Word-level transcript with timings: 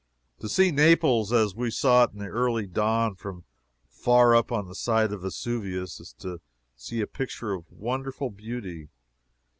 To 0.39 0.49
see 0.49 0.71
Naples 0.71 1.31
as 1.31 1.53
we 1.53 1.69
saw 1.69 2.05
it 2.05 2.11
in 2.11 2.17
the 2.17 2.25
early 2.25 2.65
dawn 2.65 3.13
from 3.13 3.43
far 3.87 4.35
up 4.35 4.51
on 4.51 4.65
the 4.67 4.73
side 4.73 5.11
of 5.11 5.21
Vesuvius, 5.21 5.99
is 5.99 6.11
to 6.13 6.41
see 6.75 7.01
a 7.01 7.05
picture 7.05 7.53
of 7.53 7.69
wonderful 7.71 8.31
beauty. 8.31 8.89